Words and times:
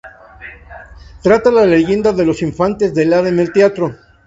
Trata 1.21 1.51
la 1.51 1.67
leyenda 1.67 2.11
de 2.11 2.25
los 2.25 2.41
Infantes 2.41 2.95
de 2.95 3.05
Lara 3.05 3.29
en 3.29 3.37
el 3.37 3.51
teatro. 3.53 3.95